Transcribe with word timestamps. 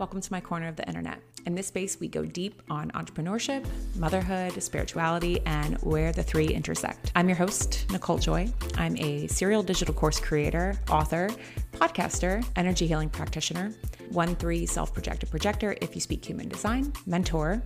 Welcome 0.00 0.22
to 0.22 0.32
my 0.32 0.40
corner 0.40 0.66
of 0.66 0.76
the 0.76 0.88
internet. 0.88 1.20
In 1.44 1.54
this 1.54 1.66
space, 1.66 2.00
we 2.00 2.08
go 2.08 2.24
deep 2.24 2.62
on 2.70 2.90
entrepreneurship, 2.92 3.66
motherhood, 3.96 4.62
spirituality, 4.62 5.42
and 5.44 5.76
where 5.82 6.10
the 6.10 6.22
three 6.22 6.48
intersect. 6.48 7.12
I'm 7.14 7.28
your 7.28 7.36
host, 7.36 7.86
Nichole 7.88 8.18
Joy. 8.18 8.50
I'm 8.78 8.96
a 8.96 9.26
serial 9.26 9.62
digital 9.62 9.92
course 9.92 10.18
creator, 10.18 10.80
author, 10.88 11.28
podcaster, 11.74 12.42
energy 12.56 12.86
healing 12.86 13.10
practitioner, 13.10 13.74
1 14.08 14.36
3 14.36 14.64
self 14.64 14.94
projected 14.94 15.28
projector 15.30 15.76
if 15.82 15.94
you 15.94 16.00
speak 16.00 16.24
human 16.24 16.48
design, 16.48 16.94
mentor, 17.04 17.62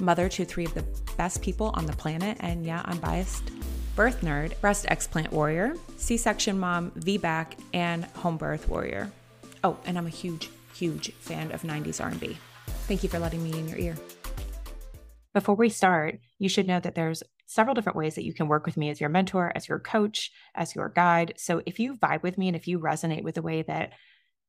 mother 0.00 0.28
to 0.28 0.44
three 0.44 0.64
of 0.64 0.74
the 0.74 0.84
best 1.16 1.40
people 1.40 1.70
on 1.74 1.86
the 1.86 1.92
planet, 1.92 2.36
and 2.40 2.66
yeah, 2.66 2.82
I'm 2.84 2.98
biased 2.98 3.52
birth 3.94 4.22
nerd, 4.22 4.60
breast 4.60 4.86
explant 4.86 5.30
warrior, 5.30 5.76
C 5.98 6.16
section 6.16 6.58
mom, 6.58 6.90
VBAC, 6.98 7.52
and 7.74 8.06
home 8.06 8.38
birth 8.38 8.68
warrior. 8.68 9.12
Oh, 9.62 9.76
and 9.86 9.96
I'm 9.96 10.06
a 10.06 10.10
huge 10.10 10.50
huge 10.78 11.12
fan 11.14 11.52
of 11.52 11.62
90s 11.62 12.02
R&B. 12.04 12.36
Thank 12.88 13.02
you 13.02 13.08
for 13.08 13.18
letting 13.18 13.42
me 13.42 13.58
in 13.58 13.68
your 13.68 13.78
ear. 13.78 13.96
Before 15.34 15.54
we 15.54 15.68
start, 15.68 16.20
you 16.38 16.48
should 16.48 16.66
know 16.66 16.80
that 16.80 16.94
there's 16.94 17.22
several 17.46 17.74
different 17.74 17.98
ways 17.98 18.14
that 18.14 18.24
you 18.24 18.34
can 18.34 18.48
work 18.48 18.66
with 18.66 18.76
me 18.76 18.90
as 18.90 19.00
your 19.00 19.10
mentor, 19.10 19.52
as 19.54 19.68
your 19.68 19.78
coach, 19.78 20.30
as 20.54 20.74
your 20.74 20.88
guide. 20.88 21.34
So 21.36 21.62
if 21.66 21.78
you 21.78 21.94
vibe 21.96 22.22
with 22.22 22.38
me 22.38 22.48
and 22.48 22.56
if 22.56 22.66
you 22.66 22.78
resonate 22.78 23.22
with 23.22 23.36
the 23.36 23.42
way 23.42 23.62
that 23.62 23.92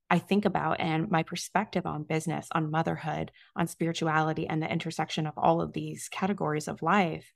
I 0.09 0.20
think 0.20 0.45
about 0.45 0.80
and 0.80 1.12
my 1.12 1.23
perspective 1.23 1.85
on 1.85 2.04
business, 2.04 2.48
on 2.54 2.71
motherhood, 2.71 3.32
on 3.55 3.68
spirituality, 3.68 4.48
and 4.48 4.62
the 4.62 4.71
intersection 4.71 5.27
of 5.27 5.34
all 5.38 5.62
of 5.62 5.73
these 5.73 6.07
categories 6.09 6.68
of 6.68 6.82
life, 6.82 7.32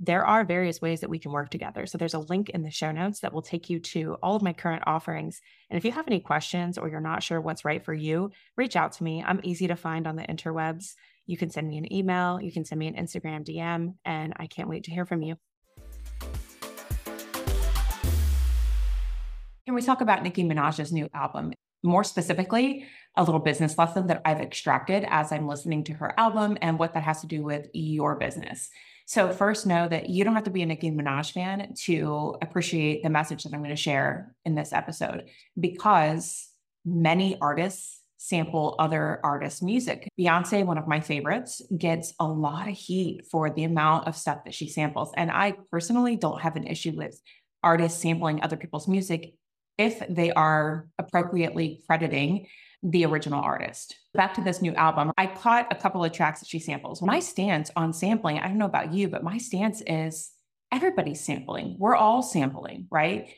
there 0.00 0.24
are 0.24 0.44
various 0.44 0.80
ways 0.80 1.00
that 1.00 1.10
we 1.10 1.18
can 1.18 1.32
work 1.32 1.50
together. 1.50 1.84
So 1.86 1.98
there's 1.98 2.14
a 2.14 2.20
link 2.20 2.50
in 2.50 2.62
the 2.62 2.70
show 2.70 2.92
notes 2.92 3.20
that 3.20 3.32
will 3.32 3.42
take 3.42 3.68
you 3.68 3.80
to 3.80 4.16
all 4.22 4.36
of 4.36 4.42
my 4.42 4.52
current 4.52 4.84
offerings. 4.86 5.40
And 5.70 5.76
if 5.76 5.84
you 5.84 5.90
have 5.90 6.06
any 6.06 6.20
questions 6.20 6.78
or 6.78 6.88
you're 6.88 7.00
not 7.00 7.22
sure 7.22 7.40
what's 7.40 7.64
right 7.64 7.84
for 7.84 7.94
you, 7.94 8.30
reach 8.56 8.76
out 8.76 8.92
to 8.92 9.04
me. 9.04 9.24
I'm 9.26 9.40
easy 9.42 9.66
to 9.66 9.74
find 9.74 10.06
on 10.06 10.14
the 10.14 10.22
interwebs. 10.22 10.94
You 11.26 11.36
can 11.36 11.50
send 11.50 11.68
me 11.68 11.78
an 11.78 11.92
email, 11.92 12.40
you 12.40 12.52
can 12.52 12.64
send 12.64 12.78
me 12.78 12.86
an 12.86 12.94
Instagram 12.94 13.44
DM, 13.44 13.94
and 14.04 14.32
I 14.36 14.46
can't 14.46 14.68
wait 14.68 14.84
to 14.84 14.90
hear 14.90 15.04
from 15.04 15.22
you. 15.22 15.36
Can 19.66 19.74
we 19.74 19.82
talk 19.82 20.00
about 20.00 20.22
Nicki 20.22 20.44
Minaj's 20.44 20.92
new 20.92 21.08
album? 21.12 21.52
More 21.82 22.02
specifically, 22.02 22.86
a 23.16 23.22
little 23.22 23.40
business 23.40 23.76
lesson 23.76 24.06
that 24.06 24.22
I've 24.24 24.40
extracted 24.40 25.04
as 25.08 25.32
I'm 25.32 25.46
listening 25.46 25.84
to 25.84 25.92
her 25.94 26.18
album 26.18 26.56
and 26.62 26.78
what 26.78 26.94
that 26.94 27.02
has 27.02 27.20
to 27.20 27.26
do 27.26 27.42
with 27.42 27.66
your 27.74 28.16
business. 28.16 28.70
So, 29.08 29.32
first, 29.32 29.66
know 29.66 29.88
that 29.88 30.10
you 30.10 30.22
don't 30.22 30.34
have 30.34 30.44
to 30.44 30.50
be 30.50 30.60
a 30.60 30.66
Nicki 30.66 30.90
Minaj 30.90 31.32
fan 31.32 31.72
to 31.84 32.36
appreciate 32.42 33.02
the 33.02 33.08
message 33.08 33.44
that 33.44 33.54
I'm 33.54 33.60
going 33.60 33.70
to 33.70 33.76
share 33.76 34.34
in 34.44 34.54
this 34.54 34.70
episode 34.70 35.30
because 35.58 36.46
many 36.84 37.38
artists 37.40 38.02
sample 38.18 38.74
other 38.78 39.18
artists' 39.24 39.62
music. 39.62 40.10
Beyonce, 40.20 40.62
one 40.62 40.76
of 40.76 40.86
my 40.86 41.00
favorites, 41.00 41.62
gets 41.74 42.12
a 42.20 42.26
lot 42.26 42.68
of 42.68 42.74
heat 42.76 43.24
for 43.30 43.48
the 43.48 43.64
amount 43.64 44.08
of 44.08 44.14
stuff 44.14 44.44
that 44.44 44.52
she 44.52 44.68
samples. 44.68 45.10
And 45.16 45.30
I 45.30 45.54
personally 45.70 46.16
don't 46.16 46.42
have 46.42 46.56
an 46.56 46.66
issue 46.66 46.92
with 46.94 47.18
artists 47.62 48.02
sampling 48.02 48.42
other 48.42 48.58
people's 48.58 48.88
music 48.88 49.32
if 49.78 50.06
they 50.06 50.32
are 50.32 50.86
appropriately 50.98 51.82
crediting 51.86 52.46
the 52.82 53.04
original 53.04 53.40
artist. 53.40 53.96
Back 54.14 54.34
to 54.34 54.40
this 54.40 54.62
new 54.62 54.74
album, 54.74 55.12
I 55.18 55.26
caught 55.26 55.66
a 55.70 55.74
couple 55.74 56.04
of 56.04 56.12
tracks 56.12 56.40
that 56.40 56.48
she 56.48 56.58
samples. 56.58 57.02
My 57.02 57.20
stance 57.20 57.70
on 57.76 57.92
sampling, 57.92 58.38
I 58.38 58.48
don't 58.48 58.58
know 58.58 58.66
about 58.66 58.92
you, 58.92 59.08
but 59.08 59.24
my 59.24 59.38
stance 59.38 59.82
is 59.86 60.30
everybody's 60.72 61.20
sampling. 61.20 61.76
We're 61.78 61.96
all 61.96 62.22
sampling, 62.22 62.86
right? 62.90 63.28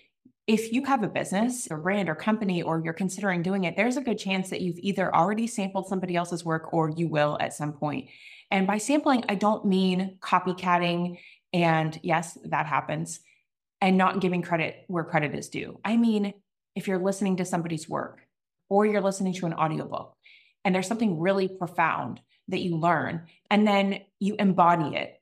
If 0.47 0.73
you 0.73 0.85
have 0.85 1.03
a 1.03 1.09
business 1.09 1.69
or 1.71 1.79
brand 1.79 2.09
or 2.09 2.15
company 2.15 2.63
or 2.63 2.83
you're 2.85 2.93
considering 2.93 3.43
doing 3.43 3.65
it, 3.65 3.77
there's 3.77 3.97
a 3.97 4.03
good 4.03 4.19
chance 4.19 4.51
that 4.51 4.61
you've 4.61 4.79
either 4.79 5.15
already 5.15 5.47
sampled 5.47 5.87
somebody 5.87 6.17
else's 6.17 6.45
work 6.45 6.73
or 6.73 6.91
you 6.91 7.09
will 7.09 7.39
at 7.41 7.55
some 7.55 7.73
point. 7.73 8.09
And 8.51 8.67
by 8.67 8.79
sampling, 8.79 9.25
I 9.29 9.37
don't 9.37 9.65
mean 9.65 10.19
copycatting. 10.21 11.19
And 11.53 11.99
yes, 12.03 12.37
that 12.45 12.67
happens. 12.67 13.21
And 13.81 13.97
not 13.97 14.21
giving 14.21 14.43
credit 14.43 14.85
where 14.89 15.05
credit 15.05 15.35
is 15.35 15.49
due. 15.49 15.81
I 15.85 15.97
mean, 15.97 16.35
if 16.75 16.89
you're 16.89 16.99
listening 16.99 17.37
to 17.37 17.45
somebody's 17.45 17.89
work, 17.89 18.21
or 18.71 18.87
you're 18.87 19.03
listening 19.03 19.35
to 19.35 19.47
an 19.47 19.53
audiobook 19.53 20.15
and 20.65 20.75
there's 20.75 20.87
something 20.87 21.21
really 21.21 21.49
profound 21.49 22.21
that 22.49 22.61
you 22.61 22.77
learn 22.77 23.27
and 23.51 23.67
then 23.67 24.01
you 24.19 24.37
embody 24.39 24.97
it. 24.97 25.17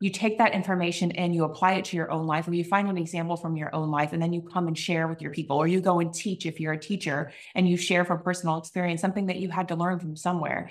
You 0.00 0.10
take 0.10 0.38
that 0.38 0.52
information 0.52 1.12
and 1.12 1.34
you 1.34 1.44
apply 1.44 1.74
it 1.74 1.86
to 1.86 1.96
your 1.96 2.10
own 2.10 2.26
life 2.26 2.46
or 2.46 2.54
you 2.54 2.64
find 2.64 2.88
an 2.88 2.98
example 2.98 3.36
from 3.36 3.56
your 3.56 3.74
own 3.74 3.90
life 3.90 4.12
and 4.12 4.22
then 4.22 4.32
you 4.32 4.42
come 4.42 4.66
and 4.66 4.76
share 4.76 5.08
with 5.08 5.22
your 5.22 5.30
people 5.30 5.56
or 5.56 5.66
you 5.66 5.80
go 5.80 6.00
and 6.00 6.12
teach 6.12 6.46
if 6.46 6.60
you're 6.60 6.72
a 6.72 6.78
teacher 6.78 7.32
and 7.54 7.68
you 7.68 7.76
share 7.76 8.04
from 8.04 8.20
personal 8.20 8.58
experience 8.58 9.00
something 9.00 9.26
that 9.26 9.36
you 9.36 9.50
had 9.50 9.68
to 9.68 9.76
learn 9.76 9.98
from 9.98 10.16
somewhere 10.16 10.70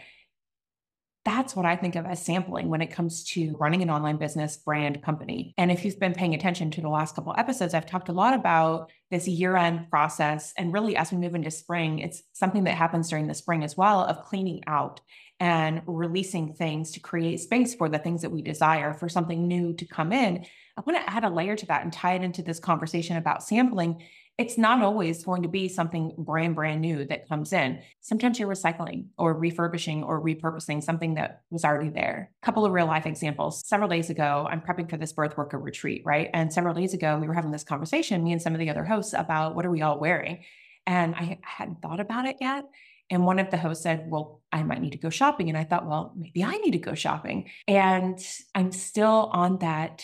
that's 1.26 1.56
what 1.56 1.66
I 1.66 1.78
think 1.78 1.96
of 1.96 2.06
as 2.06 2.24
sampling 2.24 2.68
when 2.68 2.82
it 2.82 2.92
comes 2.92 3.24
to 3.32 3.56
running 3.58 3.82
an 3.82 3.90
online 3.90 4.18
business 4.18 4.58
brand 4.58 5.02
company. 5.02 5.54
And 5.58 5.72
if 5.72 5.86
you've 5.86 6.00
been 6.00 6.14
paying 6.14 6.34
attention 6.34 6.70
to 6.72 6.82
the 6.82 6.90
last 6.90 7.16
couple 7.16 7.34
episodes, 7.38 7.74
I've 7.74 7.86
talked 7.86 8.10
a 8.10 8.14
lot 8.14 8.34
about 8.34 8.92
this 9.10 9.28
year 9.28 9.56
end 9.56 9.90
process. 9.90 10.54
And 10.58 10.74
really, 10.74 10.98
as 10.98 11.12
we 11.12 11.18
move 11.18 11.36
into 11.36 11.52
spring, 11.52 12.00
it's 12.00 12.24
something 12.34 12.66
that 12.66 12.76
happens 12.76 13.10
during 13.10 13.28
the 13.28 13.34
spring 13.34 13.64
as 13.64 13.78
well 13.78 14.02
of 14.02 14.24
cleaning 14.26 14.64
out 14.68 15.00
and 15.40 15.82
releasing 15.86 16.54
things 16.54 16.92
to 16.92 17.00
create 17.00 17.40
space 17.40 17.74
for 17.74 17.88
the 17.88 18.00
things 18.00 18.22
that 18.22 18.32
we 18.32 18.42
desire 18.42 18.94
for 18.94 19.08
something 19.08 19.48
new 19.48 19.74
to 19.74 19.86
come 19.86 20.12
in. 20.12 20.46
I 20.78 20.82
want 20.86 21.00
to 21.00 21.14
add 21.14 21.24
a 21.24 21.30
layer 21.30 21.56
to 21.56 21.66
that 21.68 21.84
and 21.84 21.94
tie 21.94 22.16
it 22.16 22.24
into 22.24 22.42
this 22.42 22.60
conversation 22.60 23.18
about 23.18 23.44
sampling 23.44 24.04
it's 24.38 24.58
not 24.58 24.82
always 24.82 25.24
going 25.24 25.44
to 25.44 25.48
be 25.48 25.68
something 25.68 26.14
brand 26.18 26.56
brand 26.56 26.82
new 26.82 27.06
that 27.06 27.30
comes 27.30 27.54
in. 27.54 27.80
Sometimes 28.02 28.40
you're 28.40 28.50
recycling 28.50 29.08
or 29.18 29.34
refurbishing 29.34 30.04
or 30.04 30.20
repurposing 30.22 30.82
something 30.82 31.14
that 31.16 31.44
was 31.52 31.64
already 31.64 31.90
there. 31.90 32.32
A 32.42 32.46
couple 32.46 32.66
of 32.66 32.72
real 32.72 32.88
life 32.88 33.06
examples. 33.06 33.62
Several 33.66 33.90
days 33.90 34.10
ago 34.10 34.48
i'm 34.50 34.62
prepping 34.62 34.90
for 34.90 34.98
this 34.98 35.14
birth 35.14 35.38
worker 35.38 35.60
retreat 35.60 36.02
right? 36.06 36.30
And 36.34 36.52
several 36.52 36.74
days 36.74 36.94
ago 36.94 37.18
we 37.20 37.28
were 37.28 37.34
having 37.34 37.52
this 37.52 37.64
conversation 37.64 38.24
me 38.24 38.32
and 38.32 38.42
some 38.42 38.54
of 38.54 38.60
the 38.60 38.70
other 38.70 38.86
hosts 38.86 39.14
about 39.14 39.56
what 39.56 39.66
are 39.66 39.72
we 39.72 39.82
all 39.82 40.00
wearing? 40.00 40.44
And 40.88 41.16
i 41.16 41.40
hadn't 41.44 41.82
thought 41.82 42.00
about 42.00 42.26
it 42.26 42.38
yet. 42.42 42.66
And 43.10 43.26
one 43.26 43.38
of 43.38 43.52
the 43.52 43.58
hosts 43.58 43.84
said, 43.84 44.10
Well, 44.10 44.42
I 44.52 44.64
might 44.64 44.82
need 44.82 44.94
to 44.94 44.98
go 44.98 45.10
shopping. 45.10 45.50
And 45.50 45.58
I 45.58 45.64
thought, 45.64 45.86
Well, 45.86 46.14
maybe 46.16 46.44
I 46.44 46.58
need 46.58 46.72
to 46.72 46.80
go 46.80 46.96
shopping. 46.96 47.50
And 47.68 48.20
I'm 48.56 48.72
still 48.72 49.30
on 49.32 49.60
that 49.60 50.04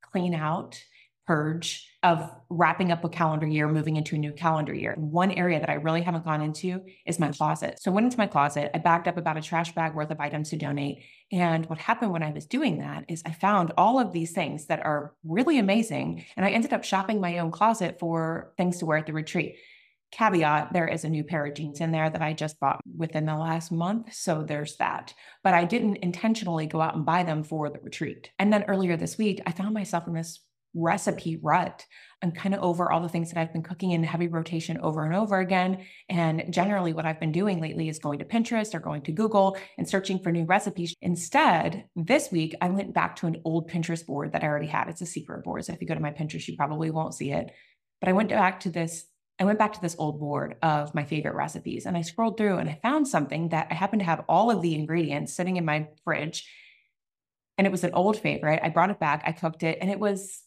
clean 0.00 0.34
out 0.34 0.80
purge 1.26 1.88
of 2.02 2.30
wrapping 2.48 2.92
up 2.92 3.04
a 3.04 3.08
calendar 3.08 3.46
year, 3.46 3.66
moving 3.66 3.96
into 3.96 4.14
a 4.14 4.18
new 4.18 4.32
calendar 4.32 4.72
year. 4.72 4.94
One 4.96 5.32
area 5.32 5.58
that 5.58 5.68
I 5.68 5.74
really 5.74 6.02
haven't 6.02 6.24
gone 6.24 6.40
into 6.40 6.82
is 7.04 7.18
my 7.18 7.32
closet. 7.32 7.78
So 7.80 7.90
I 7.90 7.94
went 7.94 8.04
into 8.04 8.18
my 8.18 8.28
closet, 8.28 8.70
I 8.74 8.78
backed 8.78 9.08
up 9.08 9.16
about 9.16 9.36
a 9.36 9.42
trash 9.42 9.74
bag 9.74 9.94
worth 9.94 10.10
of 10.10 10.20
items 10.20 10.50
to 10.50 10.56
donate. 10.56 11.02
And 11.32 11.66
what 11.66 11.78
happened 11.78 12.12
when 12.12 12.22
I 12.22 12.30
was 12.30 12.46
doing 12.46 12.78
that 12.78 13.06
is 13.08 13.22
I 13.26 13.32
found 13.32 13.72
all 13.76 13.98
of 13.98 14.12
these 14.12 14.32
things 14.32 14.66
that 14.66 14.84
are 14.86 15.14
really 15.24 15.58
amazing. 15.58 16.24
And 16.36 16.46
I 16.46 16.50
ended 16.50 16.72
up 16.72 16.84
shopping 16.84 17.20
my 17.20 17.38
own 17.38 17.50
closet 17.50 17.98
for 17.98 18.52
things 18.56 18.78
to 18.78 18.86
wear 18.86 18.98
at 18.98 19.06
the 19.06 19.12
retreat. 19.12 19.56
Caveat, 20.12 20.72
there 20.72 20.86
is 20.86 21.04
a 21.04 21.08
new 21.08 21.24
pair 21.24 21.44
of 21.46 21.54
jeans 21.54 21.80
in 21.80 21.90
there 21.90 22.08
that 22.08 22.22
I 22.22 22.32
just 22.32 22.60
bought 22.60 22.80
within 22.96 23.26
the 23.26 23.36
last 23.36 23.72
month. 23.72 24.14
So 24.14 24.44
there's 24.44 24.76
that. 24.76 25.12
But 25.42 25.54
I 25.54 25.64
didn't 25.64 25.96
intentionally 25.96 26.66
go 26.66 26.80
out 26.80 26.94
and 26.94 27.04
buy 27.04 27.24
them 27.24 27.42
for 27.42 27.68
the 27.68 27.80
retreat. 27.80 28.30
And 28.38 28.52
then 28.52 28.64
earlier 28.68 28.96
this 28.96 29.18
week, 29.18 29.42
I 29.44 29.50
found 29.50 29.74
myself 29.74 30.06
in 30.06 30.14
this 30.14 30.40
recipe 30.76 31.38
rut. 31.42 31.84
I'm 32.22 32.32
kind 32.32 32.54
of 32.54 32.62
over 32.62 32.90
all 32.90 33.00
the 33.00 33.08
things 33.08 33.30
that 33.30 33.40
I've 33.40 33.52
been 33.52 33.62
cooking 33.62 33.90
in 33.90 34.02
heavy 34.02 34.28
rotation 34.28 34.78
over 34.78 35.04
and 35.04 35.14
over 35.14 35.38
again. 35.38 35.84
And 36.08 36.52
generally, 36.52 36.92
what 36.92 37.06
I've 37.06 37.20
been 37.20 37.32
doing 37.32 37.60
lately 37.60 37.88
is 37.88 37.98
going 37.98 38.18
to 38.20 38.24
Pinterest 38.24 38.74
or 38.74 38.80
going 38.80 39.02
to 39.02 39.12
Google 39.12 39.56
and 39.76 39.88
searching 39.88 40.18
for 40.18 40.32
new 40.32 40.44
recipes. 40.44 40.94
Instead, 41.02 41.84
this 41.94 42.30
week, 42.30 42.54
I 42.60 42.70
went 42.70 42.94
back 42.94 43.16
to 43.16 43.26
an 43.26 43.40
old 43.44 43.70
Pinterest 43.70 44.04
board 44.06 44.32
that 44.32 44.42
I 44.42 44.46
already 44.46 44.66
had. 44.66 44.88
It's 44.88 45.02
a 45.02 45.06
secret 45.06 45.44
board. 45.44 45.64
So 45.64 45.72
if 45.72 45.80
you 45.80 45.86
go 45.86 45.94
to 45.94 46.00
my 46.00 46.12
Pinterest, 46.12 46.48
you 46.48 46.56
probably 46.56 46.90
won't 46.90 47.14
see 47.14 47.32
it. 47.32 47.50
But 48.00 48.08
I 48.08 48.12
went 48.12 48.30
back 48.30 48.60
to 48.60 48.70
this. 48.70 49.06
I 49.38 49.44
went 49.44 49.58
back 49.58 49.74
to 49.74 49.82
this 49.82 49.96
old 49.98 50.18
board 50.18 50.56
of 50.62 50.94
my 50.94 51.04
favorite 51.04 51.34
recipes 51.34 51.84
and 51.84 51.94
I 51.94 52.00
scrolled 52.00 52.38
through 52.38 52.56
and 52.56 52.70
I 52.70 52.80
found 52.82 53.06
something 53.06 53.50
that 53.50 53.68
I 53.70 53.74
happened 53.74 54.00
to 54.00 54.06
have 54.06 54.24
all 54.30 54.50
of 54.50 54.62
the 54.62 54.74
ingredients 54.74 55.34
sitting 55.34 55.58
in 55.58 55.66
my 55.66 55.88
fridge. 56.04 56.48
And 57.58 57.66
it 57.66 57.70
was 57.70 57.84
an 57.84 57.92
old 57.92 58.18
favorite. 58.18 58.60
I 58.62 58.70
brought 58.70 58.88
it 58.88 58.98
back, 58.98 59.24
I 59.26 59.32
cooked 59.32 59.62
it, 59.62 59.76
and 59.82 59.90
it 59.90 60.00
was 60.00 60.42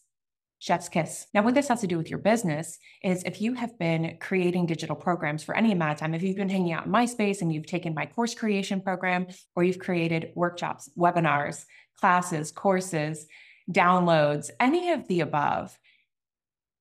Chef's 0.60 0.90
kiss. 0.90 1.26
Now, 1.32 1.42
what 1.42 1.54
this 1.54 1.68
has 1.68 1.80
to 1.80 1.86
do 1.86 1.96
with 1.96 2.10
your 2.10 2.18
business 2.18 2.78
is 3.02 3.22
if 3.24 3.40
you 3.40 3.54
have 3.54 3.78
been 3.78 4.18
creating 4.20 4.66
digital 4.66 4.94
programs 4.94 5.42
for 5.42 5.56
any 5.56 5.72
amount 5.72 5.92
of 5.92 5.98
time, 5.98 6.14
if 6.14 6.22
you've 6.22 6.36
been 6.36 6.50
hanging 6.50 6.72
out 6.72 6.84
in 6.84 6.90
my 6.90 7.06
space 7.06 7.40
and 7.40 7.52
you've 7.52 7.66
taken 7.66 7.94
my 7.94 8.04
course 8.04 8.34
creation 8.34 8.82
program, 8.82 9.26
or 9.56 9.64
you've 9.64 9.78
created 9.78 10.32
workshops, 10.36 10.90
webinars, 10.98 11.64
classes, 11.98 12.52
courses, 12.52 13.26
downloads, 13.72 14.50
any 14.60 14.90
of 14.90 15.08
the 15.08 15.20
above, 15.20 15.78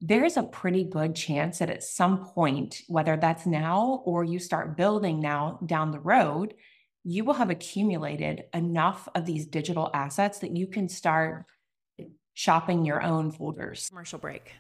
there's 0.01 0.35
a 0.35 0.43
pretty 0.43 0.83
good 0.83 1.15
chance 1.15 1.59
that 1.59 1.69
at 1.69 1.83
some 1.83 2.25
point, 2.25 2.81
whether 2.89 3.15
that's 3.15 3.45
now 3.45 4.01
or 4.05 4.25
you 4.25 4.39
start 4.39 4.75
building 4.75 5.21
now 5.21 5.57
down 5.65 5.91
the 5.91 5.99
road, 6.01 6.53
you 7.05 7.23
will 7.23 7.33
have 7.33 7.49
accumulated 7.49 8.43
enough 8.53 9.07
of 9.15 9.25
these 9.25 9.45
digital 9.45 9.89
assets 9.93 10.39
that 10.39 10.55
you 10.55 10.67
can 10.67 10.89
start 10.89 11.45
shopping 12.39 12.85
your 12.85 13.03
own 13.03 13.31
folders. 13.31 13.89
Commercial 13.89 14.17
break. 14.17 14.53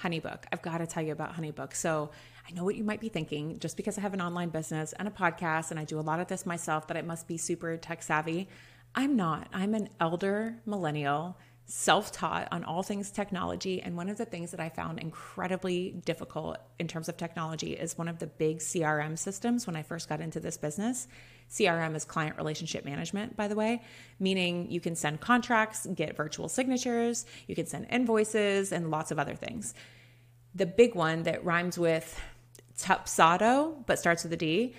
Honeybook. 0.00 0.44
I've 0.52 0.62
got 0.62 0.78
to 0.78 0.86
tell 0.86 1.02
you 1.02 1.10
about 1.10 1.34
Honeybook. 1.34 1.74
So, 1.74 2.10
I 2.48 2.52
know 2.52 2.62
what 2.62 2.76
you 2.76 2.84
might 2.84 3.00
be 3.00 3.08
thinking 3.08 3.58
just 3.58 3.76
because 3.76 3.98
I 3.98 4.02
have 4.02 4.14
an 4.14 4.20
online 4.20 4.50
business 4.50 4.92
and 4.92 5.08
a 5.08 5.10
podcast 5.10 5.72
and 5.72 5.80
I 5.80 5.84
do 5.84 5.98
a 5.98 6.02
lot 6.02 6.20
of 6.20 6.28
this 6.28 6.46
myself 6.46 6.86
that 6.86 6.96
I 6.96 7.02
must 7.02 7.26
be 7.26 7.36
super 7.36 7.76
tech 7.76 8.04
savvy. 8.04 8.48
I'm 8.94 9.16
not. 9.16 9.48
I'm 9.52 9.74
an 9.74 9.88
elder 9.98 10.60
millennial 10.64 11.36
self 11.66 12.12
taught 12.12 12.48
on 12.52 12.64
all 12.64 12.82
things 12.82 13.10
technology. 13.10 13.80
And 13.80 13.96
one 13.96 14.08
of 14.08 14.18
the 14.18 14.24
things 14.24 14.50
that 14.50 14.60
I 14.60 14.68
found 14.68 14.98
incredibly 14.98 15.92
difficult 16.04 16.58
in 16.78 16.88
terms 16.88 17.08
of 17.08 17.16
technology 17.16 17.72
is 17.72 17.96
one 17.96 18.08
of 18.08 18.18
the 18.18 18.26
big 18.26 18.58
CRM 18.58 19.18
systems 19.18 19.66
when 19.66 19.76
I 19.76 19.82
first 19.82 20.08
got 20.08 20.20
into 20.20 20.40
this 20.40 20.56
business. 20.56 21.08
CRM 21.50 21.94
is 21.94 22.04
client 22.04 22.36
relationship 22.36 22.84
management, 22.84 23.36
by 23.36 23.48
the 23.48 23.54
way, 23.54 23.82
meaning 24.18 24.70
you 24.70 24.80
can 24.80 24.94
send 24.94 25.20
contracts, 25.20 25.86
get 25.94 26.16
virtual 26.16 26.48
signatures, 26.48 27.26
you 27.46 27.54
can 27.54 27.66
send 27.66 27.86
invoices, 27.90 28.72
and 28.72 28.90
lots 28.90 29.10
of 29.10 29.18
other 29.18 29.34
things. 29.34 29.74
The 30.54 30.66
big 30.66 30.94
one 30.94 31.24
that 31.24 31.44
rhymes 31.44 31.78
with 31.78 32.20
Tupsado, 32.78 33.84
but 33.86 33.98
starts 33.98 34.24
with 34.24 34.32
a 34.32 34.36
D, 34.36 34.74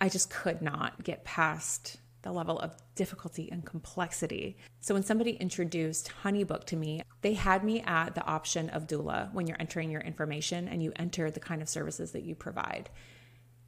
I 0.00 0.08
just 0.08 0.30
could 0.30 0.62
not 0.62 1.04
get 1.04 1.24
past 1.24 1.98
the 2.22 2.32
level 2.32 2.58
of 2.58 2.76
difficulty 2.94 3.50
and 3.50 3.64
complexity. 3.64 4.56
So 4.80 4.94
when 4.94 5.02
somebody 5.02 5.32
introduced 5.32 6.10
Honeybook 6.22 6.64
to 6.64 6.76
me, 6.76 7.02
they 7.20 7.34
had 7.34 7.64
me 7.64 7.82
at 7.82 8.14
the 8.14 8.24
option 8.24 8.70
of 8.70 8.86
doula 8.86 9.32
when 9.32 9.46
you're 9.46 9.60
entering 9.60 9.90
your 9.90 10.00
information 10.00 10.68
and 10.68 10.82
you 10.82 10.92
enter 10.96 11.30
the 11.30 11.40
kind 11.40 11.62
of 11.62 11.68
services 11.68 12.12
that 12.12 12.24
you 12.24 12.34
provide. 12.34 12.90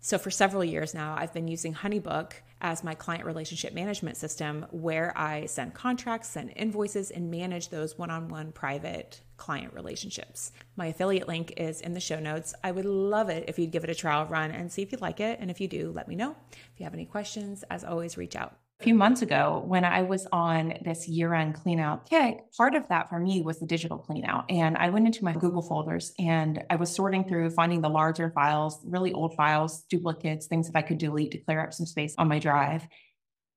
So 0.04 0.18
for 0.18 0.30
several 0.30 0.62
years 0.62 0.92
now, 0.92 1.16
I've 1.16 1.32
been 1.32 1.48
using 1.48 1.72
Honeybook 1.72 2.32
as 2.60 2.84
my 2.84 2.94
client 2.94 3.24
relationship 3.24 3.72
management 3.72 4.18
system 4.18 4.66
where 4.70 5.16
I 5.16 5.46
send 5.46 5.72
contracts, 5.72 6.28
send 6.28 6.52
invoices, 6.56 7.10
and 7.10 7.30
manage 7.30 7.70
those 7.70 7.96
one 7.96 8.10
on 8.10 8.28
one 8.28 8.52
private 8.52 9.22
client 9.38 9.72
relationships. 9.72 10.52
My 10.76 10.88
affiliate 10.88 11.26
link 11.26 11.54
is 11.56 11.80
in 11.80 11.94
the 11.94 12.00
show 12.00 12.20
notes. 12.20 12.52
I 12.62 12.70
would 12.70 12.84
love 12.84 13.30
it 13.30 13.46
if 13.48 13.58
you'd 13.58 13.70
give 13.70 13.82
it 13.82 13.88
a 13.88 13.94
trial 13.94 14.26
run 14.26 14.50
and 14.50 14.70
see 14.70 14.82
if 14.82 14.92
you 14.92 14.98
like 14.98 15.20
it. 15.20 15.38
And 15.40 15.50
if 15.50 15.58
you 15.58 15.68
do, 15.68 15.90
let 15.90 16.06
me 16.06 16.16
know. 16.16 16.36
If 16.52 16.78
you 16.80 16.84
have 16.84 16.92
any 16.92 17.06
questions, 17.06 17.64
as 17.70 17.82
always, 17.82 18.18
reach 18.18 18.36
out. 18.36 18.58
A 18.80 18.84
few 18.84 18.94
months 18.94 19.22
ago, 19.22 19.62
when 19.66 19.84
I 19.84 20.02
was 20.02 20.26
on 20.32 20.74
this 20.84 21.06
year 21.06 21.32
end 21.32 21.54
clean 21.54 21.78
out 21.78 22.10
kick, 22.10 22.52
part 22.56 22.74
of 22.74 22.88
that 22.88 23.08
for 23.08 23.20
me 23.20 23.40
was 23.40 23.60
the 23.60 23.66
digital 23.66 23.98
clean 23.98 24.24
out. 24.24 24.50
And 24.50 24.76
I 24.76 24.90
went 24.90 25.06
into 25.06 25.24
my 25.24 25.32
Google 25.32 25.62
folders 25.62 26.12
and 26.18 26.62
I 26.68 26.76
was 26.76 26.90
sorting 26.90 27.24
through, 27.24 27.50
finding 27.50 27.80
the 27.80 27.88
larger 27.88 28.30
files, 28.30 28.80
really 28.84 29.12
old 29.12 29.36
files, 29.36 29.84
duplicates, 29.88 30.46
things 30.46 30.66
that 30.66 30.76
I 30.76 30.82
could 30.82 30.98
delete 30.98 31.30
to 31.32 31.38
clear 31.38 31.60
up 31.60 31.72
some 31.72 31.86
space 31.86 32.14
on 32.18 32.26
my 32.28 32.40
drive. 32.40 32.86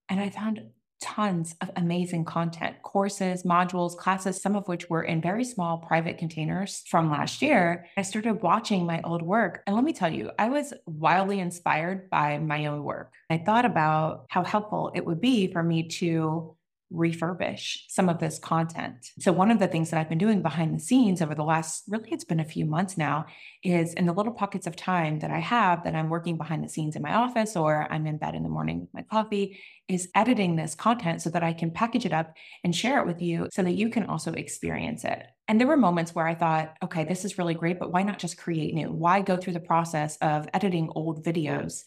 And 0.08 0.19
I 0.19 0.30
found 0.30 0.62
tons 1.02 1.56
of 1.62 1.70
amazing 1.76 2.26
content, 2.26 2.76
courses, 2.82 3.44
modules, 3.44 3.96
classes, 3.96 4.42
some 4.42 4.56
of 4.56 4.68
which 4.68 4.90
were 4.90 5.04
in 5.04 5.22
very 5.22 5.44
small 5.44 5.78
private 5.78 6.18
containers 6.18 6.84
from 6.90 7.12
last 7.12 7.42
year. 7.42 7.86
I 7.98 8.02
started 8.02 8.42
watching 8.42 8.86
my 8.86 9.02
old 9.04 9.22
work. 9.22 9.64
And 9.68 9.76
let 9.76 9.86
me 9.86 9.94
tell 9.94 10.12
you, 10.12 10.32
I 10.40 10.50
was 10.50 10.74
wildly 10.86 11.40
inspired 11.40 12.10
by 12.10 12.40
my 12.40 12.66
own 12.66 12.84
work. 12.84 13.12
I 13.30 13.38
thought 13.38 13.66
about 13.66 14.26
how 14.30 14.44
helpful 14.44 14.92
it 14.96 15.06
would 15.06 15.22
be 15.22 15.52
for 15.52 15.64
me 15.64 15.84
to 15.84 16.56
refurbish 16.92 17.80
some 17.89 18.07
of 18.07 18.19
this 18.19 18.39
content. 18.39 19.12
So, 19.19 19.31
one 19.31 19.51
of 19.51 19.60
the 19.60 19.68
things 19.68 19.89
that 19.89 20.00
I've 20.00 20.10
been 20.10 20.18
doing 20.18 20.42
behind 20.42 20.75
the 20.75 20.80
scenes 20.80 21.22
over 21.22 21.36
the 21.36 21.44
last 21.44 21.84
really, 21.88 22.10
it's 22.12 22.24
been 22.24 22.39
a 22.39 22.45
few 22.45 22.66
months 22.66 22.98
now, 22.98 23.25
is 23.63 23.94
in 23.94 24.06
the 24.06 24.13
little 24.13 24.34
pockets 24.34 24.68
of 24.68 24.75
time 24.75 25.19
that 25.19 25.31
I 25.31 25.39
have 25.39 25.84
that 25.84 25.95
I'm 25.95 26.10
working 26.10 26.38
behind 26.38 26.63
the 26.63 26.69
scenes 26.69 26.95
in 26.95 27.01
my 27.01 27.13
office 27.13 27.56
or 27.56 27.92
I'm 27.92 28.07
in 28.07 28.18
bed 28.18 28.36
in 28.36 28.44
the 28.44 28.50
morning 28.50 28.81
with 28.81 28.94
my 28.94 29.01
coffee, 29.04 29.60
is 29.88 30.10
editing 30.16 30.56
this 30.56 30.75
content 30.75 31.22
so 31.22 31.30
that 31.31 31.44
I 31.44 31.54
can 31.54 31.72
package 31.72 32.06
it 32.06 32.13
up 32.13 32.34
and 32.63 32.75
share 32.75 33.00
it 33.00 33.07
with 33.07 33.22
you 33.22 33.48
so 33.51 33.63
that 33.63 33.72
you 33.72 33.90
can 33.90 34.06
also 34.06 34.33
experience 34.33 35.04
it. 35.04 35.24
And 35.48 35.60
there 35.60 35.68
were 35.68 35.78
moments 35.78 36.13
where 36.13 36.28
I 36.28 36.36
thought, 36.36 36.75
okay, 36.83 37.06
this 37.06 37.24
is 37.24 37.38
really 37.38 37.54
great, 37.54 37.80
but 37.80 37.92
why 37.92 38.04
not 38.04 38.19
just 38.19 38.38
create 38.38 38.74
new? 38.74 38.92
Why 38.92 39.22
go 39.22 39.38
through 39.38 39.54
the 39.54 39.60
process 39.60 40.18
of 40.18 40.48
editing 40.54 40.90
old 40.94 41.24
videos? 41.24 41.83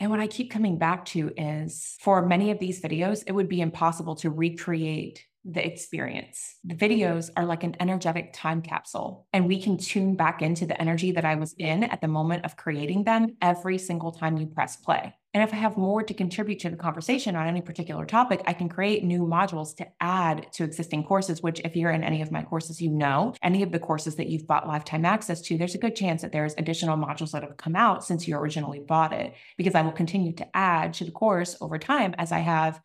And 0.00 0.10
what 0.10 0.18
I 0.18 0.26
keep 0.26 0.50
coming 0.50 0.78
back 0.78 1.04
to 1.06 1.30
is 1.36 1.98
for 2.00 2.24
many 2.24 2.50
of 2.50 2.58
these 2.58 2.80
videos, 2.80 3.22
it 3.26 3.32
would 3.32 3.50
be 3.50 3.60
impossible 3.60 4.16
to 4.16 4.30
recreate 4.30 5.26
the 5.44 5.66
experience. 5.66 6.56
The 6.64 6.74
videos 6.74 7.30
are 7.36 7.46
like 7.46 7.64
an 7.64 7.76
energetic 7.80 8.32
time 8.34 8.60
capsule, 8.60 9.26
and 9.32 9.46
we 9.46 9.60
can 9.60 9.78
tune 9.78 10.14
back 10.14 10.42
into 10.42 10.66
the 10.66 10.78
energy 10.80 11.12
that 11.12 11.24
I 11.24 11.36
was 11.36 11.54
in 11.58 11.84
at 11.84 12.00
the 12.00 12.08
moment 12.08 12.44
of 12.44 12.56
creating 12.56 13.04
them 13.04 13.36
every 13.40 13.78
single 13.78 14.12
time 14.12 14.36
you 14.36 14.46
press 14.46 14.76
play. 14.76 15.14
And 15.32 15.44
if 15.44 15.54
I 15.54 15.56
have 15.56 15.76
more 15.76 16.02
to 16.02 16.12
contribute 16.12 16.58
to 16.60 16.70
the 16.70 16.76
conversation 16.76 17.36
on 17.36 17.46
any 17.46 17.62
particular 17.62 18.04
topic, 18.04 18.42
I 18.46 18.52
can 18.52 18.68
create 18.68 19.04
new 19.04 19.22
modules 19.22 19.76
to 19.76 19.86
add 20.00 20.52
to 20.54 20.64
existing 20.64 21.04
courses, 21.04 21.40
which, 21.40 21.60
if 21.60 21.76
you're 21.76 21.92
in 21.92 22.02
any 22.02 22.20
of 22.20 22.32
my 22.32 22.42
courses, 22.42 22.82
you 22.82 22.90
know, 22.90 23.34
any 23.40 23.62
of 23.62 23.70
the 23.70 23.78
courses 23.78 24.16
that 24.16 24.26
you've 24.26 24.48
bought 24.48 24.66
lifetime 24.66 25.04
access 25.04 25.40
to, 25.42 25.56
there's 25.56 25.76
a 25.76 25.78
good 25.78 25.94
chance 25.94 26.22
that 26.22 26.32
there's 26.32 26.54
additional 26.58 26.98
modules 26.98 27.30
that 27.30 27.44
have 27.44 27.56
come 27.56 27.76
out 27.76 28.04
since 28.04 28.26
you 28.26 28.36
originally 28.36 28.80
bought 28.80 29.12
it, 29.12 29.32
because 29.56 29.76
I 29.76 29.82
will 29.82 29.92
continue 29.92 30.34
to 30.34 30.56
add 30.56 30.94
to 30.94 31.04
the 31.04 31.12
course 31.12 31.56
over 31.60 31.78
time 31.78 32.14
as 32.18 32.32
I 32.32 32.40
have 32.40 32.80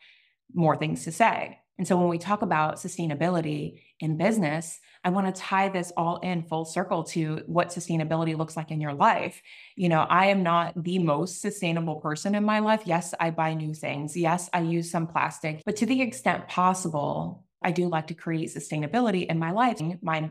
more 0.54 0.76
things 0.76 1.04
to 1.04 1.12
say. 1.12 1.58
And 1.78 1.86
so 1.86 1.96
when 1.96 2.08
we 2.08 2.18
talk 2.18 2.42
about 2.42 2.76
sustainability 2.76 3.80
in 4.00 4.16
business, 4.16 4.80
I 5.04 5.10
want 5.10 5.32
to 5.32 5.40
tie 5.40 5.68
this 5.68 5.92
all 5.96 6.16
in 6.18 6.42
full 6.42 6.64
circle 6.64 7.04
to 7.04 7.42
what 7.46 7.68
sustainability 7.68 8.36
looks 8.36 8.56
like 8.56 8.70
in 8.70 8.80
your 8.80 8.94
life. 8.94 9.40
You 9.76 9.88
know, 9.88 10.00
I 10.00 10.26
am 10.26 10.42
not 10.42 10.72
the 10.82 10.98
most 10.98 11.40
sustainable 11.40 11.96
person 11.96 12.34
in 12.34 12.44
my 12.44 12.60
life. 12.60 12.82
Yes, 12.86 13.14
I 13.20 13.30
buy 13.30 13.54
new 13.54 13.74
things. 13.74 14.16
Yes, 14.16 14.48
I 14.52 14.60
use 14.60 14.90
some 14.90 15.06
plastic, 15.06 15.62
but 15.64 15.76
to 15.76 15.86
the 15.86 16.02
extent 16.02 16.48
possible, 16.48 17.44
I 17.62 17.72
do 17.72 17.88
like 17.88 18.08
to 18.08 18.14
create 18.14 18.54
sustainability 18.54 19.26
in 19.26 19.38
my 19.38 19.50
life. 19.50 19.80
My 20.02 20.30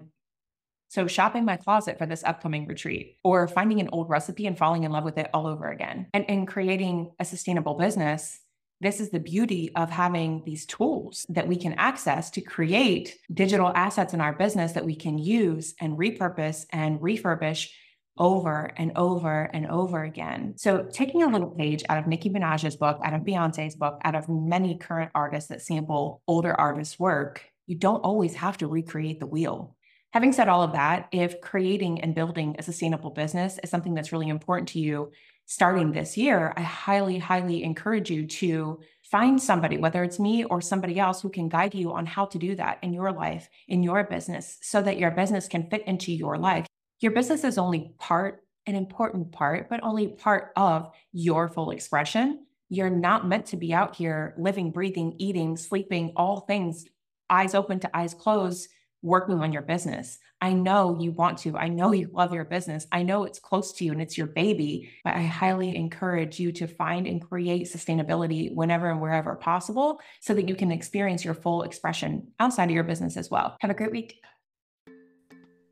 so, 0.88 1.07
shopping 1.07 1.45
my 1.45 1.57
closet 1.57 1.97
for 1.97 2.06
this 2.06 2.24
upcoming 2.24 2.68
retreat, 2.68 3.18
or 3.24 3.47
finding 3.47 3.81
an 3.81 3.89
old 3.92 4.09
recipe 4.09 4.45
and 4.45 4.57
falling 4.57 4.83
in 4.83 4.92
love 4.92 5.03
with 5.03 5.18
it 5.18 5.30
all 5.33 5.47
over 5.47 5.69
again, 5.69 6.07
and, 6.13 6.30
and 6.30 6.47
creating 6.47 7.12
a 7.19 7.25
sustainable 7.25 7.74
business 7.74 8.39
this 8.81 9.00
is 9.00 9.10
the 9.10 9.19
beauty 9.19 9.72
of 9.75 9.89
having 9.89 10.44
these 10.45 10.66
tools 10.66 11.25
that 11.30 11.48
we 11.48 11.56
can 11.56 11.74
access 11.74 12.30
to 12.31 12.42
create 12.42 13.18
digital 13.33 13.72
assets 13.74 14.13
in 14.13 14.22
our 14.22 14.33
business 14.33 14.74
that 14.74 14.86
we 14.86 14.95
can 14.95 15.18
use 15.18 15.74
and 15.80 15.98
repurpose 15.98 16.66
and 16.72 17.00
refurbish 17.00 17.69
over 18.18 18.72
and 18.77 18.92
over 18.95 19.44
and 19.44 19.68
over 19.68 20.04
again. 20.04 20.54
So, 20.57 20.88
taking 20.92 21.24
a 21.24 21.27
little 21.27 21.51
page 21.51 21.83
out 21.89 21.98
of 21.98 22.07
Nicki 22.07 22.30
Minaj's 22.30 22.77
book, 22.77 23.00
out 23.04 23.13
of 23.13 23.22
Beyonce's 23.22 23.75
book, 23.75 24.00
out 24.04 24.16
of 24.16 24.30
many 24.30 24.78
current 24.78 25.12
artists 25.13 25.50
that 25.50 25.62
sample 25.62 26.21
older 26.28 26.54
artists' 26.54 27.00
work, 27.00 27.44
you 27.68 27.75
don't 27.78 28.01
always 28.01 28.36
have 28.36 28.57
to 28.57 28.68
recreate 28.68 29.19
the 29.19 29.25
wheel. 29.25 29.75
Having 30.13 30.31
said 30.31 30.48
all 30.48 30.63
of 30.63 30.74
that, 30.74 31.10
if 31.12 31.42
creating 31.42 32.00
and 32.00 32.16
building 32.16 32.56
a 32.57 32.63
sustainable 32.63 33.10
business 33.10 33.60
is 33.62 33.69
something 33.69 33.94
that's 33.94 34.13
really 34.13 34.30
important 34.30 34.69
to 34.69 34.80
you, 34.80 35.11
starting 35.45 35.92
this 35.92 36.18
year, 36.18 36.54
I 36.57 36.61
highly, 36.61 37.18
highly 37.18 37.64
encourage 37.64 38.09
you 38.09 38.25
to 38.28 38.80
find 39.04 39.42
somebody, 39.42 39.78
whether 39.78 40.04
it's 40.04 40.19
me 40.19 40.44
or 40.45 40.61
somebody 40.61 40.99
else, 40.99 41.21
who 41.21 41.30
can 41.30 41.49
guide 41.49 41.75
you 41.75 41.94
on 41.94 42.06
how 42.06 42.25
to 42.25 42.40
do 42.40 42.56
that 42.56 42.80
in 42.81 42.94
your 42.94 43.11
life, 43.11 43.49
in 43.68 43.83
your 43.83 44.04
business, 44.04 44.57
so 44.61 44.81
that 44.81 44.97
your 44.97 45.11
business 45.11 45.47
can 45.47 45.69
fit 45.69 45.85
into 45.87 46.11
your 46.11 46.37
life. 46.37 46.66
Your 46.99 47.11
business 47.11 47.44
is 47.44 47.57
only 47.57 47.94
part, 47.99 48.44
an 48.66 48.75
important 48.75 49.31
part, 49.31 49.69
but 49.69 49.83
only 49.83 50.07
part 50.07 50.52
of 50.56 50.92
your 51.11 51.47
full 51.49 51.71
expression. 51.71 52.45
You're 52.69 52.90
not 52.90 53.28
meant 53.28 53.45
to 53.47 53.57
be 53.57 53.73
out 53.73 53.95
here 53.95 54.33
living, 54.37 54.71
breathing, 54.71 55.16
eating, 55.19 55.56
sleeping, 55.56 56.14
all 56.16 56.42
things, 56.42 56.85
eyes 57.30 57.54
open 57.54 57.80
to 57.81 57.95
eyes 57.95 58.16
closed, 58.16 58.69
working 59.06 59.40
on 59.42 59.54
your 59.54 59.62
business. 59.62 60.18
I 60.42 60.52
know 60.54 60.97
you 61.00 61.12
want 61.12 61.38
to. 61.40 61.56
I 61.56 61.69
know 61.69 61.94
you 61.94 62.09
love 62.12 62.33
your 62.33 62.44
business. 62.44 62.88
I 62.92 63.04
know 63.04 63.24
it's 63.24 63.40
close 63.40 63.71
to 63.74 63.85
you 63.85 63.92
and 63.92 64.02
it's 64.02 64.18
your 64.18 64.28
baby, 64.28 64.92
but 65.04 65.16
I 65.16 65.21
highly 65.21 65.76
encourage 65.76 66.40
you 66.40 66.52
to 66.54 66.68
find 66.68 67.07
and 67.07 67.21
create 67.21 67.68
sustainability 67.68 68.54
whenever 68.54 68.90
and 68.90 69.00
wherever 69.00 69.35
possible 69.35 70.02
so 70.19 70.33
that 70.33 70.50
you 70.50 70.56
can 70.56 70.71
experience 70.71 71.24
your 71.24 71.35
full 71.35 71.64
expression 71.64 72.28
outside 72.40 72.66
of 72.66 72.76
your 72.76 72.83
business 72.83 73.16
as 73.16 73.30
well. 73.30 73.56
Have 73.62 73.71
a 73.71 73.76
great 73.76 73.92
week. 73.92 74.19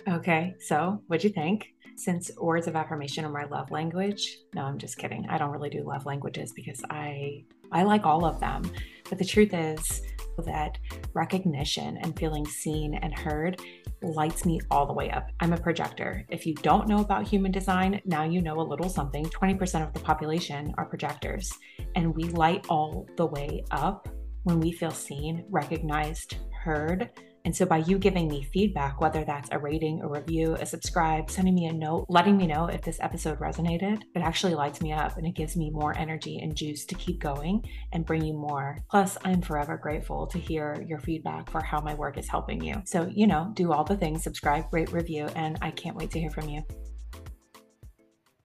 Okay, 0.07 0.55
so 0.59 1.01
what'd 1.07 1.23
you 1.23 1.31
think? 1.31 1.67
Since 1.95 2.31
words 2.39 2.67
of 2.67 2.75
affirmation 2.75 3.25
are 3.25 3.29
my 3.29 3.45
love 3.45 3.71
language, 3.71 4.37
no, 4.55 4.63
I'm 4.63 4.77
just 4.77 4.97
kidding. 4.97 5.27
I 5.29 5.37
don't 5.37 5.51
really 5.51 5.69
do 5.69 5.83
love 5.83 6.05
languages 6.05 6.51
because 6.55 6.81
I 6.89 7.45
I 7.73 7.83
like 7.83 8.05
all 8.05 8.23
of 8.23 8.39
them. 8.39 8.71
But 9.09 9.17
the 9.17 9.25
truth 9.25 9.53
is, 9.53 10.01
that 10.45 10.77
recognition 11.13 11.97
and 11.97 12.17
feeling 12.17 12.45
seen 12.45 12.95
and 12.95 13.17
heard 13.17 13.61
lights 14.01 14.45
me 14.45 14.59
all 14.71 14.85
the 14.85 14.93
way 14.93 15.09
up. 15.11 15.29
I'm 15.39 15.53
a 15.53 15.57
projector. 15.57 16.25
If 16.29 16.45
you 16.45 16.55
don't 16.55 16.87
know 16.87 16.99
about 16.99 17.27
human 17.27 17.51
design, 17.51 18.01
now 18.05 18.23
you 18.23 18.41
know 18.41 18.59
a 18.59 18.61
little 18.61 18.89
something. 18.89 19.25
20% 19.25 19.87
of 19.87 19.93
the 19.93 19.99
population 19.99 20.73
are 20.77 20.85
projectors, 20.85 21.51
and 21.95 22.15
we 22.15 22.23
light 22.25 22.65
all 22.69 23.07
the 23.17 23.27
way 23.27 23.63
up 23.71 24.07
when 24.43 24.59
we 24.59 24.71
feel 24.71 24.91
seen, 24.91 25.45
recognized, 25.49 26.37
heard, 26.63 27.09
And 27.45 27.55
so 27.55 27.65
by 27.65 27.77
you 27.77 27.97
giving 27.97 28.27
me 28.27 28.47
feedback, 28.53 29.01
whether 29.01 29.23
that's 29.25 29.49
a 29.51 29.59
rating, 29.59 30.01
a 30.01 30.07
review, 30.07 30.55
a 30.59 30.65
subscribe, 30.65 31.29
sending 31.29 31.55
me 31.55 31.65
a 31.65 31.73
note, 31.73 32.05
letting 32.07 32.37
me 32.37 32.47
know 32.47 32.67
if 32.67 32.81
this 32.81 32.99
episode 33.01 33.39
resonated, 33.39 34.01
it 34.15 34.21
actually 34.21 34.55
lights 34.55 34.81
me 34.81 34.93
up 34.93 35.17
and 35.17 35.27
it 35.27 35.35
gives 35.35 35.57
me 35.57 35.69
more 35.69 35.97
energy 35.97 36.39
and 36.39 36.55
juice 36.55 36.85
to 36.85 36.95
keep 36.95 37.19
going 37.19 37.63
and 37.91 38.05
bring 38.05 38.23
you 38.23 38.33
more. 38.33 38.79
Plus, 38.89 39.17
I'm 39.25 39.41
forever 39.41 39.77
grateful 39.77 40.27
to 40.27 40.39
hear 40.39 40.83
your 40.87 40.99
feedback 40.99 41.49
for 41.49 41.61
how 41.61 41.81
my 41.81 41.93
work 41.95 42.17
is 42.17 42.29
helping 42.29 42.63
you. 42.63 42.81
So, 42.85 43.11
you 43.13 43.27
know, 43.27 43.51
do 43.55 43.73
all 43.73 43.83
the 43.83 43.97
things, 43.97 44.23
subscribe, 44.23 44.65
rate, 44.71 44.91
review, 44.91 45.27
and 45.35 45.57
I 45.61 45.71
can't 45.71 45.97
wait 45.97 46.11
to 46.11 46.19
hear 46.19 46.31
from 46.31 46.49
you. 46.49 46.63